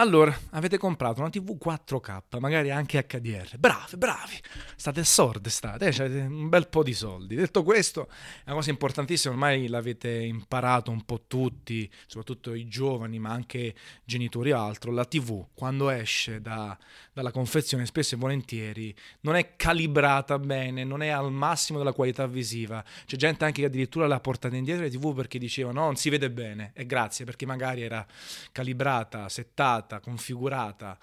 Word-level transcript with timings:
Allora, 0.00 0.34
avete 0.52 0.78
comprato 0.78 1.20
una 1.20 1.28
TV 1.28 1.58
4K, 1.62 2.38
magari 2.38 2.70
anche 2.70 3.04
HDR. 3.06 3.58
Bravi, 3.58 3.98
bravi. 3.98 4.40
State 4.74 5.04
sordi, 5.04 5.50
state, 5.50 5.88
eh? 5.88 5.88
avete 5.88 6.20
un 6.20 6.48
bel 6.48 6.68
po' 6.68 6.82
di 6.82 6.94
soldi. 6.94 7.34
Detto 7.34 7.62
questo, 7.62 8.08
è 8.08 8.46
una 8.46 8.54
cosa 8.54 8.70
importantissima, 8.70 9.34
ormai 9.34 9.66
l'avete 9.66 10.08
imparato 10.10 10.90
un 10.90 11.04
po' 11.04 11.24
tutti, 11.26 11.90
soprattutto 12.06 12.54
i 12.54 12.66
giovani, 12.66 13.18
ma 13.18 13.28
anche 13.28 13.74
genitori 14.02 14.48
e 14.48 14.52
altro. 14.54 14.90
La 14.90 15.04
TV, 15.04 15.48
quando 15.52 15.90
esce 15.90 16.40
da, 16.40 16.78
dalla 17.12 17.30
confezione, 17.30 17.84
spesso 17.84 18.14
e 18.14 18.18
volentieri 18.18 18.96
non 19.20 19.36
è 19.36 19.54
calibrata 19.54 20.38
bene, 20.38 20.82
non 20.82 21.02
è 21.02 21.08
al 21.08 21.30
massimo 21.30 21.76
della 21.76 21.92
qualità 21.92 22.26
visiva. 22.26 22.82
C'è 23.04 23.16
gente 23.16 23.44
anche 23.44 23.60
che 23.60 23.66
addirittura 23.66 24.06
l'ha 24.06 24.20
portata 24.20 24.56
indietro 24.56 24.82
la 24.82 24.88
TV 24.88 25.14
perché 25.14 25.38
diceva 25.38 25.72
no, 25.72 25.84
non 25.84 25.96
si 25.96 26.08
vede 26.08 26.30
bene. 26.30 26.72
E 26.74 26.86
grazie, 26.86 27.26
perché 27.26 27.44
magari 27.44 27.82
era 27.82 28.06
calibrata, 28.50 29.28
settata 29.28 29.88
configurata 29.98 30.96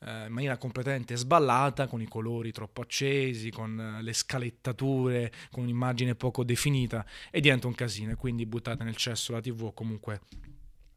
eh, 0.00 0.26
in 0.26 0.32
maniera 0.32 0.58
completamente 0.58 1.16
sballata, 1.16 1.86
con 1.86 2.02
i 2.02 2.06
colori 2.06 2.52
troppo 2.52 2.82
accesi, 2.82 3.50
con 3.50 3.80
eh, 3.80 4.02
le 4.02 4.12
scalettature, 4.12 5.32
con 5.50 5.62
un'immagine 5.62 6.14
poco 6.14 6.44
definita 6.44 7.06
e 7.30 7.40
diventa 7.40 7.66
un 7.66 7.74
casino 7.74 8.14
quindi 8.16 8.44
buttate 8.44 8.84
nel 8.84 8.96
cesso 8.96 9.32
la 9.32 9.40
TV 9.40 9.62
o 9.62 9.72
comunque 9.72 10.20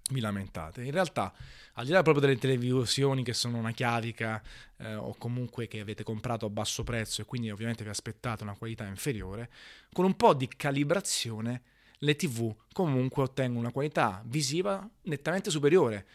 vi 0.09 0.19
lamentate. 0.19 0.83
In 0.83 0.91
realtà, 0.91 1.33
al 1.73 1.85
di 1.85 1.91
là 1.91 2.01
proprio 2.01 2.25
delle 2.25 2.39
televisioni 2.39 3.23
che 3.23 3.33
sono 3.33 3.57
una 3.57 3.71
chiavica 3.71 4.41
eh, 4.77 4.95
o 4.95 5.15
comunque 5.17 5.67
che 5.67 5.79
avete 5.79 6.03
comprato 6.03 6.45
a 6.45 6.49
basso 6.49 6.83
prezzo 6.83 7.21
e 7.21 7.25
quindi 7.25 7.51
ovviamente 7.51 7.83
vi 7.83 7.89
aspettate 7.89 8.43
una 8.43 8.55
qualità 8.55 8.85
inferiore, 8.85 9.49
con 9.91 10.05
un 10.05 10.15
po' 10.15 10.33
di 10.33 10.47
calibrazione 10.47 11.61
le 12.01 12.15
TV 12.15 12.55
comunque 12.71 13.23
ottengono 13.23 13.59
una 13.59 13.71
qualità 13.71 14.21
visiva 14.25 14.87
nettamente 15.03 15.49
superiore 15.49 16.05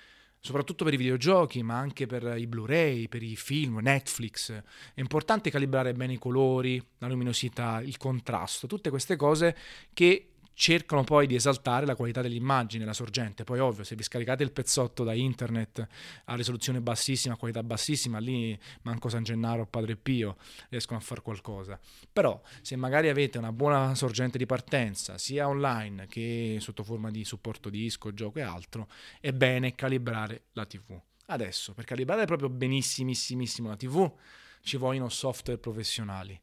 soprattutto 0.42 0.84
per 0.84 0.92
i 0.92 0.96
videogiochi, 0.96 1.62
ma 1.62 1.78
anche 1.78 2.06
per 2.06 2.34
i 2.36 2.48
Blu-ray, 2.48 3.06
per 3.06 3.22
i 3.22 3.36
film, 3.36 3.78
Netflix. 3.80 4.52
È 4.52 5.00
importante 5.00 5.50
calibrare 5.50 5.92
bene 5.92 6.14
i 6.14 6.18
colori, 6.18 6.84
la 6.98 7.06
luminosità, 7.06 7.80
il 7.80 7.96
contrasto, 7.96 8.66
tutte 8.66 8.90
queste 8.90 9.14
cose 9.14 9.56
che 9.94 10.31
cercano 10.54 11.04
poi 11.04 11.26
di 11.26 11.34
esaltare 11.34 11.86
la 11.86 11.94
qualità 11.94 12.20
dell'immagine, 12.20 12.84
la 12.84 12.92
sorgente. 12.92 13.44
Poi 13.44 13.58
ovvio, 13.58 13.84
se 13.84 13.94
vi 13.96 14.02
scaricate 14.02 14.42
il 14.42 14.52
pezzotto 14.52 15.04
da 15.04 15.14
internet 15.14 15.86
a 16.24 16.34
risoluzione 16.34 16.80
bassissima, 16.80 17.34
a 17.34 17.36
qualità 17.36 17.62
bassissima, 17.62 18.18
lì 18.18 18.58
manco 18.82 19.08
San 19.08 19.22
Gennaro 19.22 19.62
o 19.62 19.66
Padre 19.66 19.96
Pio 19.96 20.36
riescono 20.68 20.98
a 20.98 21.02
fare 21.02 21.22
qualcosa. 21.22 21.78
Però 22.12 22.40
se 22.60 22.76
magari 22.76 23.08
avete 23.08 23.38
una 23.38 23.52
buona 23.52 23.94
sorgente 23.94 24.38
di 24.38 24.46
partenza, 24.46 25.18
sia 25.18 25.48
online 25.48 26.06
che 26.06 26.58
sotto 26.60 26.82
forma 26.82 27.10
di 27.10 27.24
supporto 27.24 27.70
disco, 27.70 28.12
gioco 28.12 28.38
e 28.38 28.42
altro, 28.42 28.88
è 29.20 29.32
bene 29.32 29.74
calibrare 29.74 30.44
la 30.52 30.66
TV. 30.66 31.00
Adesso, 31.26 31.72
per 31.72 31.84
calibrare 31.84 32.26
proprio 32.26 32.48
benissimissimo 32.48 33.68
la 33.68 33.76
TV, 33.76 34.12
ci 34.62 34.76
vogliono 34.76 35.08
software 35.08 35.58
professionali 35.58 36.38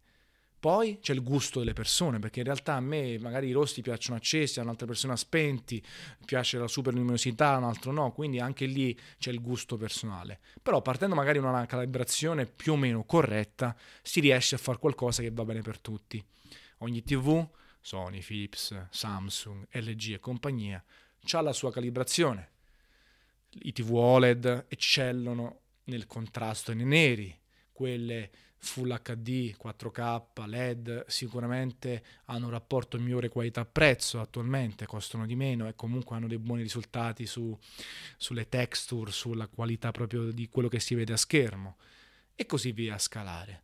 poi 0.60 1.00
c'è 1.00 1.14
il 1.14 1.24
gusto 1.24 1.60
delle 1.60 1.74
persone, 1.74 2.20
perché 2.20 2.40
in 2.40 2.46
realtà 2.46 2.74
a 2.74 2.82
me 2.82 3.18
magari 3.18 3.48
i 3.48 3.52
rossi 3.54 3.82
piacciono 3.82 4.18
accesi, 4.18 4.60
a 4.60 4.64
un'altra 4.64 4.86
persona 4.86 5.16
spenti, 5.16 5.82
piace 6.26 6.58
la 6.58 6.68
super 6.68 6.94
luminosità, 6.94 7.54
a 7.54 7.58
un 7.58 7.64
altro 7.64 7.92
no, 7.92 8.12
quindi 8.12 8.40
anche 8.40 8.66
lì 8.66 8.98
c'è 9.18 9.32
il 9.32 9.42
gusto 9.42 9.78
personale. 9.78 10.40
Però 10.62 10.82
partendo 10.82 11.16
magari 11.16 11.40
da 11.40 11.48
una 11.48 11.66
calibrazione 11.66 12.46
più 12.46 12.74
o 12.74 12.76
meno 12.76 13.06
corretta, 13.06 13.76
si 14.02 14.20
riesce 14.20 14.56
a 14.56 14.58
fare 14.58 14.80
qualcosa 14.80 15.22
che 15.22 15.32
va 15.32 15.46
bene 15.46 15.62
per 15.62 15.80
tutti. 15.80 16.24
Ogni 16.80 17.04
TV, 17.04 17.48
Sony, 17.80 18.22
Philips, 18.22 18.88
Samsung, 18.90 19.66
LG 19.72 20.14
e 20.14 20.20
compagnia, 20.20 20.84
ha 21.32 21.42
la 21.42 21.54
sua 21.54 21.72
calibrazione. 21.72 22.52
I 23.64 23.72
TV 23.72 23.94
OLED 23.94 24.66
eccellono 24.68 25.62
nel 25.86 26.06
contrasto 26.06 26.74
nei 26.74 26.86
neri, 26.86 27.38
quelle 27.72 28.30
Full 28.62 29.00
HD, 29.02 29.56
4K, 29.56 30.46
LED 30.46 31.06
sicuramente 31.08 32.04
hanno 32.26 32.46
un 32.46 32.52
rapporto 32.52 33.00
migliore 33.00 33.30
qualità-prezzo 33.30 34.20
attualmente, 34.20 34.86
costano 34.86 35.26
di 35.26 35.36
meno 35.36 35.68
e 35.68 35.76
comunque 35.76 36.16
hanno 36.18 36.28
dei 36.28 36.38
buoni 36.38 36.62
risultati 36.62 37.26
su, 37.26 37.58
sulle 38.18 38.50
texture, 38.50 39.12
sulla 39.12 39.48
qualità 39.48 39.92
proprio 39.92 40.32
di 40.32 40.50
quello 40.50 40.68
che 40.68 40.80
si 40.80 40.94
vede 40.94 41.14
a 41.14 41.18
schermo 41.18 41.78
e 42.36 42.46
così 42.46 42.74
via 42.74 42.96
a 42.96 43.00
scalare. 43.00 43.64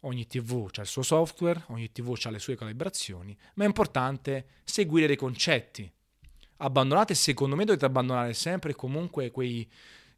Ogni 0.00 0.26
TV 0.26 0.70
ha 0.76 0.80
il 0.82 0.86
suo 0.86 1.02
software, 1.02 1.64
ogni 1.68 1.90
TV 1.90 2.16
ha 2.22 2.30
le 2.30 2.38
sue 2.38 2.56
calibrazioni, 2.56 3.36
ma 3.54 3.64
è 3.64 3.66
importante 3.66 4.46
seguire 4.62 5.08
dei 5.08 5.16
concetti. 5.16 5.90
Abbandonate, 6.58 7.14
secondo 7.14 7.56
me 7.56 7.64
dovete 7.64 7.84
abbandonare 7.84 8.32
sempre 8.32 8.74
comunque 8.74 9.30
quei 9.30 9.68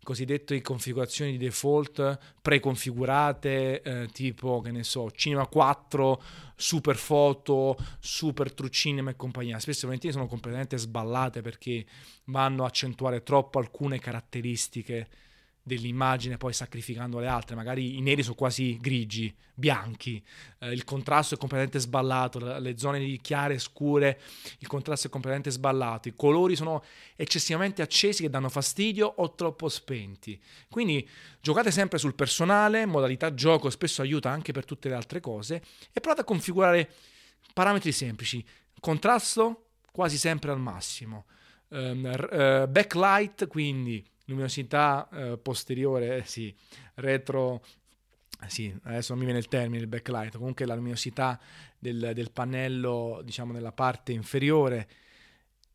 cosiddette 0.03 0.61
configurazioni 0.63 1.33
di 1.33 1.39
default 1.39 2.19
preconfigurate, 2.41 3.83
eh, 3.83 4.09
tipo 4.13 4.61
che 4.61 4.71
ne 4.71 4.83
so, 4.83 5.11
Cinema 5.11 5.47
4, 5.47 6.23
super 6.57 6.97
foto, 6.97 7.77
super 8.01 8.53
true 8.53 8.71
cinema 8.71 9.11
e 9.11 9.17
compagnia. 9.17 9.59
Spesso 9.59 9.81
e 9.81 9.87
volentieri 9.87 10.15
sono 10.15 10.27
completamente 10.29 10.77
sballate 10.77 11.43
perché 11.43 11.85
vanno 12.25 12.65
a 12.65 12.69
accentuare 12.69 13.23
troppo 13.23 13.59
alcune 13.59 13.99
caratteristiche 13.99 15.09
dell'immagine 15.69 16.37
poi 16.37 16.53
sacrificando 16.53 17.21
le 17.21 17.29
altre, 17.29 17.55
magari 17.55 17.97
i 17.97 18.01
neri 18.01 18.25
sono 18.25 18.35
quasi 18.35 18.77
grigi, 18.81 19.33
bianchi, 19.55 20.23
eh, 20.61 20.73
il 20.73 20.85
contrasto 20.85 21.35
è 21.35 21.39
completamente 21.39 21.79
sballato, 21.79 22.59
le 22.59 22.79
zone 22.79 23.17
chiare 23.19 23.55
e 23.55 23.59
scure, 23.59 24.21
il 24.59 24.67
contrasto 24.67 25.07
è 25.07 25.11
completamente 25.11 25.51
sballato, 25.51 26.09
i 26.09 26.15
colori 26.17 26.57
sono 26.57 26.83
eccessivamente 27.15 27.83
accesi 27.83 28.23
che 28.23 28.31
danno 28.31 28.49
fastidio 28.49 29.13
o 29.17 29.35
troppo 29.35 29.69
spenti. 29.69 30.41
Quindi 30.69 31.07
giocate 31.41 31.71
sempre 31.71 31.99
sul 31.99 32.15
personale, 32.15 32.87
modalità 32.87 33.35
gioco 33.35 33.71
spesso 33.71 34.03
aiuta 34.03 34.31
anche 34.31 34.53
per 34.53 34.65
tutte 34.65 34.89
le 34.89 34.95
altre 34.95 35.21
cose 35.21 35.63
e 35.93 36.01
provate 36.01 36.23
a 36.23 36.25
configurare 36.25 36.91
parametri 37.53 37.93
semplici, 37.93 38.45
contrasto 38.81 39.71
quasi 39.91 40.17
sempre 40.17 40.53
al 40.53 40.61
massimo, 40.61 41.27
um, 41.69 42.05
uh, 42.05 42.69
backlight 42.69 43.49
quindi 43.49 44.05
luminosità 44.29 45.09
eh, 45.13 45.39
posteriore, 45.39 46.25
sì, 46.25 46.55
retro, 46.95 47.65
sì, 48.47 48.75
adesso 48.85 49.13
non 49.13 49.19
mi 49.21 49.25
viene 49.25 49.41
il 49.41 49.49
termine, 49.49 49.83
il 49.83 49.89
backlight, 49.89 50.37
comunque 50.37 50.65
la 50.65 50.75
luminosità 50.75 51.41
del, 51.79 52.13
del 52.15 52.31
pannello, 52.31 53.21
diciamo, 53.25 53.53
nella 53.53 53.73
parte 53.73 54.13
inferiore 54.13 54.89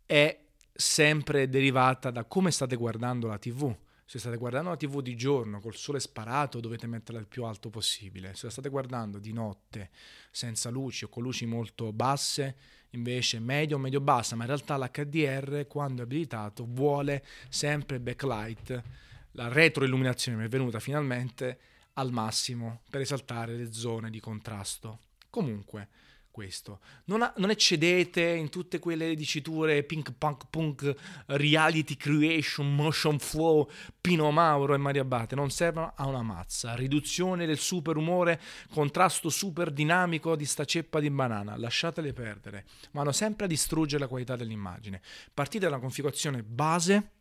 è 0.06 0.40
sempre 0.72 1.50
derivata 1.50 2.12
da 2.12 2.26
come 2.26 2.52
state 2.52 2.76
guardando 2.76 3.28
la 3.28 3.38
TV. 3.38 3.76
Se 4.14 4.20
state 4.20 4.38
guardando 4.38 4.70
la 4.70 4.78
TV 4.78 5.02
di 5.02 5.16
giorno 5.16 5.60
col 5.60 5.74
sole 5.74 6.00
sparato 6.00 6.60
dovete 6.60 6.86
metterla 6.86 7.20
il 7.20 7.26
più 7.26 7.46
alto 7.46 7.72
possibile. 7.72 8.36
Se 8.36 8.46
la 8.46 8.52
state 8.52 8.70
guardando 8.70 9.18
di 9.18 9.34
notte 9.34 9.90
senza 10.30 10.70
luci 10.70 11.06
o 11.06 11.10
con 11.10 11.24
luci 11.24 11.48
molto 11.48 11.92
basse, 11.92 12.56
invece 12.92 13.40
medio 13.40 13.78
o 13.78 13.80
medio 13.80 14.02
bassa, 14.02 14.36
ma 14.36 14.44
in 14.44 14.50
realtà 14.50 14.78
l'HDR 14.78 15.66
quando 15.66 16.02
è 16.02 16.06
abilitato 16.06 16.64
vuole 16.70 17.26
sempre 17.50 18.00
backlight. 18.00 18.84
La 19.32 19.48
retroilluminazione 19.48 20.38
mi 20.38 20.46
è 20.46 20.48
venuta 20.48 20.80
finalmente 20.80 21.60
al 21.94 22.12
massimo 22.12 22.82
per 22.92 23.02
esaltare 23.02 23.56
le 23.56 23.74
zone 23.74 24.12
di 24.12 24.20
contrasto. 24.20 25.00
Comunque, 25.32 25.88
questo. 26.34 26.80
Non, 27.06 27.22
ha, 27.22 27.32
non, 27.38 27.52
eccedete 27.52 28.22
in 28.24 28.50
tutte 28.50 28.80
quelle 28.80 29.14
diciture 29.14 29.84
pink 29.84 30.14
punk 30.18 30.48
punk, 30.50 30.96
reality 31.28 31.96
creation, 31.96 32.74
motion 32.74 33.20
flow, 33.20 33.70
Pino 34.02 34.32
Mauro 34.32 34.74
e 34.74 34.78
Maria 34.78 35.04
Abate, 35.04 35.36
non 35.36 35.52
servono 35.52 35.94
a 35.96 36.08
una 36.08 36.24
mazza. 36.24 36.74
Riduzione 36.74 37.46
del 37.46 37.60
super 37.60 37.98
umore, 37.98 38.42
contrasto 38.72 39.30
super 39.30 39.70
dinamico 39.70 40.36
di 40.36 40.46
sta 40.46 40.66
ceppa 40.66 41.00
di 41.00 41.12
banana, 41.12 41.56
lasciatele 41.56 42.14
perdere. 42.14 42.66
Vanno 42.92 43.12
sempre 43.12 43.46
a 43.46 43.48
distruggere 43.48 44.02
la 44.02 44.10
qualità 44.10 44.36
dell'immagine. 44.36 45.02
Partite 45.32 45.66
dalla 45.66 45.80
configurazione 45.80 46.42
base 46.42 47.12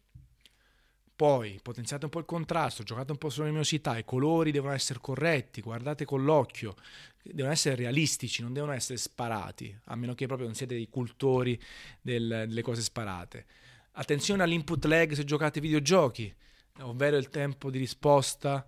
poi 1.15 1.61
potenziate 1.63 2.05
un 2.05 2.11
po' 2.11 2.19
il 2.19 2.25
contrasto, 2.25 2.83
giocate 2.83 3.13
un 3.13 3.19
po' 3.19 3.31
sulla 3.31 3.47
luminosità, 3.47 3.97
i 3.97 4.05
colori 4.05 4.51
devono 4.51 4.73
essere 4.73 4.99
corretti, 5.01 5.61
guardate 5.61 6.05
con 6.05 6.25
l'occhio, 6.25 6.75
devono 7.23 7.53
essere 7.53 7.77
realistici, 7.77 8.43
non 8.43 8.53
devono 8.53 8.73
essere 8.73 8.99
sparati, 8.99 9.77
a 9.85 9.97
meno 9.97 10.15
che 10.15 10.27
proprio 10.27 10.47
non 10.47 10.57
siete 10.57 10.75
dei 10.75 10.89
cultori 10.89 11.61
del, 12.01 12.45
delle 12.49 12.63
cose 12.63 12.83
sparate. 12.83 13.47
Attenzione 13.93 14.43
all'input 14.43 14.85
lag 14.87 15.13
se 15.13 15.25
giocate 15.25 15.61
videogiochi, 15.61 16.35
ovvero 16.81 17.17
il 17.19 17.29
tempo 17.29 17.71
di 17.71 17.79
risposta 17.79 18.67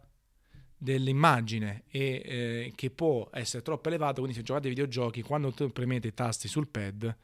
dell'immagine 0.76 1.84
e 1.88 2.22
eh, 2.24 2.72
che 2.74 2.90
può 2.90 3.28
essere 3.32 3.62
troppo 3.62 3.88
elevato, 3.88 4.20
quindi 4.20 4.34
se 4.36 4.42
giocate 4.42 4.68
videogiochi, 4.68 5.22
quando 5.22 5.50
premete 5.50 6.08
i 6.08 6.14
tasti 6.14 6.46
sul 6.46 6.68
pad, 6.68 7.16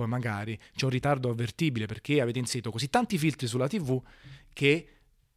poi 0.00 0.08
magari 0.08 0.58
c'è 0.74 0.86
un 0.86 0.90
ritardo 0.90 1.28
avvertibile 1.28 1.84
perché 1.84 2.22
avete 2.22 2.38
inserito 2.38 2.70
così 2.70 2.88
tanti 2.88 3.18
filtri 3.18 3.46
sulla 3.46 3.68
TV 3.68 4.02
che 4.50 4.88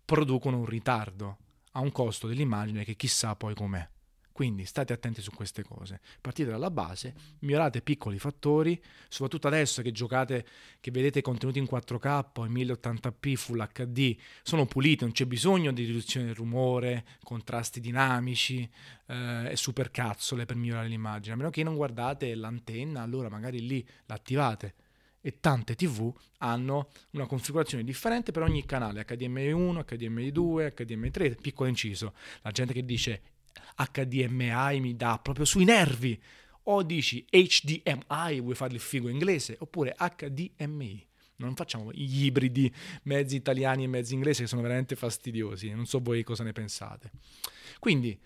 producono 0.05 0.59
un 0.59 0.65
ritardo 0.65 1.37
a 1.71 1.81
un 1.81 1.91
costo 1.91 2.27
dell'immagine 2.27 2.85
che 2.85 2.95
chissà 2.95 3.35
poi 3.35 3.55
com'è. 3.55 3.85
Quindi 4.33 4.65
state 4.65 4.91
attenti 4.93 5.21
su 5.21 5.31
queste 5.31 5.63
cose. 5.63 6.01
Partite 6.19 6.49
dalla 6.49 6.71
base, 6.71 7.13
migliorate 7.39 7.81
piccoli 7.81 8.17
fattori, 8.17 8.81
soprattutto 9.07 9.45
adesso 9.47 9.83
che 9.83 9.91
giocate, 9.91 10.45
che 10.79 10.89
vedete 10.89 11.21
contenuti 11.21 11.59
in 11.59 11.67
4K 11.69 12.25
o 12.37 12.45
in 12.45 12.51
1080p 12.53 13.35
Full 13.35 13.69
HD, 13.71 14.17
sono 14.41 14.65
puliti, 14.65 15.03
non 15.03 15.13
c'è 15.13 15.25
bisogno 15.25 15.71
di 15.71 15.85
riduzione 15.85 16.25
del 16.25 16.35
rumore, 16.35 17.05
contrasti 17.23 17.79
dinamici 17.79 18.67
eh, 19.05 19.51
e 19.51 19.55
supercazzole 19.55 20.45
per 20.45 20.55
migliorare 20.55 20.87
l'immagine. 20.87 21.35
A 21.35 21.37
meno 21.37 21.51
che 21.51 21.61
non 21.61 21.75
guardate 21.75 22.33
l'antenna, 22.33 23.03
allora 23.03 23.29
magari 23.29 23.65
lì 23.65 23.87
l'attivate 24.07 24.73
e 25.25 25.39
tante 25.39 25.75
TV 25.75 26.13
hanno 26.39 26.89
una 27.11 27.25
configurazione 27.25 27.85
differente 27.85 28.33
per 28.33 28.41
ogni 28.41 28.65
canale, 28.65 29.05
HDMI 29.05 29.51
1, 29.53 29.85
HDMI 29.85 30.31
2, 30.31 30.73
HDMI 30.73 31.11
3, 31.11 31.35
piccolo 31.35 31.69
inciso. 31.69 32.13
La 32.41 32.51
gente 32.51 32.73
che 32.73 32.83
dice 32.83 33.21
HDMI 33.75 34.79
mi 34.79 34.95
dà 34.95 35.19
proprio 35.21 35.45
sui 35.45 35.65
nervi. 35.65 36.21
O 36.67 36.81
dici 36.83 37.25
HDMI, 37.29 38.39
vuoi 38.39 38.55
fare 38.55 38.73
il 38.73 38.79
figo 38.79 39.09
inglese, 39.09 39.57
oppure 39.59 39.95
HDMI. 39.97 41.07
Non 41.35 41.55
facciamo 41.55 41.91
gli 41.91 42.25
ibridi 42.25 42.73
mezzi 43.03 43.35
italiani 43.35 43.83
e 43.83 43.87
mezzi 43.87 44.13
inglesi 44.13 44.43
che 44.43 44.47
sono 44.47 44.61
veramente 44.61 44.95
fastidiosi. 44.95 45.71
Non 45.71 45.85
so 45.85 45.99
voi 45.99 46.23
cosa 46.23 46.43
ne 46.43 46.53
pensate. 46.53 47.11
Quindi 47.79 48.17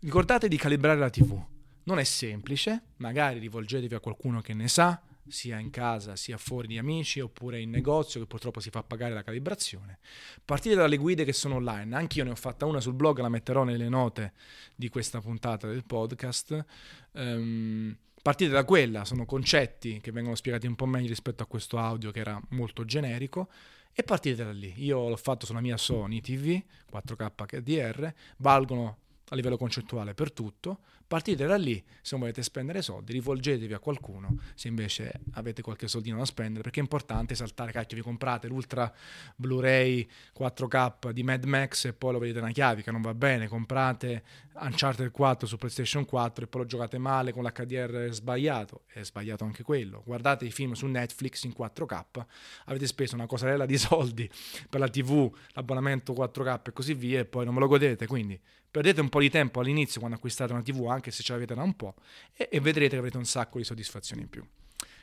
ricordate 0.00 0.48
di 0.48 0.56
calibrare 0.56 0.98
la 0.98 1.10
TV. 1.10 1.44
Non 1.84 1.98
è 1.98 2.04
semplice, 2.04 2.82
magari 2.98 3.40
rivolgetevi 3.40 3.94
a 3.94 4.00
qualcuno 4.00 4.40
che 4.40 4.54
ne 4.54 4.68
sa, 4.68 5.02
sia 5.28 5.58
in 5.58 5.70
casa 5.70 6.16
sia 6.16 6.36
fuori 6.36 6.66
di 6.66 6.78
amici 6.78 7.20
oppure 7.20 7.60
in 7.60 7.70
negozio 7.70 8.20
che 8.20 8.26
purtroppo 8.26 8.60
si 8.60 8.70
fa 8.70 8.82
pagare 8.82 9.14
la 9.14 9.22
calibrazione. 9.22 9.98
Partite 10.44 10.74
dalle 10.74 10.96
guide 10.96 11.24
che 11.24 11.32
sono 11.32 11.56
online, 11.56 11.94
anche 11.96 12.18
io 12.18 12.24
ne 12.24 12.30
ho 12.30 12.36
fatta 12.36 12.66
una 12.66 12.80
sul 12.80 12.94
blog, 12.94 13.18
la 13.20 13.28
metterò 13.28 13.64
nelle 13.64 13.88
note 13.88 14.32
di 14.74 14.88
questa 14.88 15.20
puntata 15.20 15.66
del 15.68 15.84
podcast. 15.84 16.64
Um, 17.12 17.96
partite 18.20 18.50
da 18.50 18.64
quella, 18.64 19.04
sono 19.04 19.24
concetti 19.24 20.00
che 20.00 20.12
vengono 20.12 20.34
spiegati 20.34 20.66
un 20.66 20.74
po' 20.74 20.86
meglio 20.86 21.08
rispetto 21.08 21.42
a 21.42 21.46
questo 21.46 21.78
audio 21.78 22.10
che 22.10 22.20
era 22.20 22.40
molto 22.50 22.84
generico 22.84 23.48
e 23.92 24.02
partite 24.02 24.44
da 24.44 24.52
lì. 24.52 24.74
Io 24.78 25.08
l'ho 25.08 25.16
fatto 25.16 25.46
sulla 25.46 25.60
mia 25.60 25.76
Sony 25.76 26.20
TV 26.20 26.60
4K 26.90 27.60
HDR, 27.60 28.12
valgono 28.38 28.98
a 29.28 29.34
livello 29.34 29.56
concettuale 29.56 30.14
per 30.14 30.32
tutto, 30.32 30.80
partite 31.12 31.44
da 31.44 31.56
lì, 31.56 31.82
se 32.00 32.10
non 32.12 32.20
volete 32.20 32.42
spendere 32.42 32.80
soldi, 32.80 33.12
rivolgetevi 33.12 33.74
a 33.74 33.78
qualcuno, 33.78 34.38
se 34.54 34.68
invece 34.68 35.20
avete 35.32 35.60
qualche 35.60 35.86
soldino 35.86 36.16
da 36.16 36.24
spendere, 36.24 36.62
perché 36.62 36.80
è 36.80 36.82
importante 36.82 37.34
saltare, 37.34 37.70
cacchio, 37.70 37.98
vi 37.98 38.02
comprate 38.02 38.48
l'Ultra 38.48 38.90
Blu-ray 39.36 40.08
4K 40.38 41.10
di 41.10 41.22
Mad 41.22 41.44
Max 41.44 41.84
e 41.84 41.92
poi 41.92 42.12
lo 42.12 42.18
vedete 42.18 42.38
una 42.38 42.50
chiavica, 42.50 42.90
non 42.90 43.02
va 43.02 43.12
bene, 43.12 43.46
comprate 43.46 44.22
Uncharted 44.54 45.10
4 45.10 45.46
su 45.46 45.56
PlayStation 45.58 46.06
4 46.06 46.44
e 46.44 46.48
poi 46.48 46.62
lo 46.62 46.66
giocate 46.66 46.96
male 46.96 47.32
con 47.32 47.42
l'HDR 47.42 48.08
sbagliato, 48.10 48.84
è 48.86 49.02
sbagliato 49.02 49.44
anche 49.44 49.62
quello, 49.62 50.02
guardate 50.06 50.46
i 50.46 50.50
film 50.50 50.72
su 50.72 50.86
Netflix 50.86 51.42
in 51.44 51.52
4K, 51.54 52.24
avete 52.66 52.86
speso 52.86 53.14
una 53.16 53.26
cosarella 53.26 53.66
di 53.66 53.76
soldi 53.76 54.30
per 54.68 54.80
la 54.80 54.88
TV, 54.88 55.30
l'abbonamento 55.52 56.14
4K 56.14 56.60
e 56.68 56.72
così 56.72 56.94
via 56.94 57.20
e 57.20 57.26
poi 57.26 57.44
non 57.44 57.52
ve 57.52 57.60
lo 57.60 57.68
godete, 57.68 58.06
quindi 58.06 58.40
perdete 58.72 59.02
un 59.02 59.10
po' 59.12 59.20
di 59.20 59.28
tempo 59.28 59.60
all'inizio 59.60 60.00
quando 60.00 60.16
acquistate 60.16 60.54
una 60.54 60.62
TV, 60.62 60.86
anche 60.86 61.10
se 61.10 61.22
ce 61.22 61.34
l'avete 61.34 61.54
da 61.54 61.62
un 61.62 61.74
po', 61.74 61.96
e, 62.32 62.48
e 62.50 62.60
vedrete 62.60 62.92
che 62.92 62.96
avrete 62.96 63.18
un 63.18 63.26
sacco 63.26 63.58
di 63.58 63.64
soddisfazioni 63.64 64.22
in 64.22 64.30
più. 64.30 64.42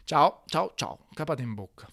Ciao, 0.03 0.41
ciao, 0.47 0.71
ciao, 0.73 1.05
capate 1.13 1.43
in 1.43 1.53
bocca. 1.53 1.87